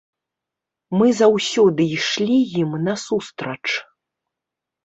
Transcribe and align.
Мы 0.99 1.07
заўсёды 1.19 1.81
ішлі 1.97 2.39
ім 2.63 2.71
насустрач. 2.89 3.63